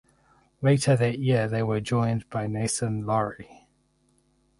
Later 0.63 0.95
that 0.97 1.19
year 1.19 1.47
they 1.47 1.61
were 1.61 1.79
joined 1.79 2.27
by 2.31 2.47
Nason 2.47 3.03
Lawrie. 3.05 3.67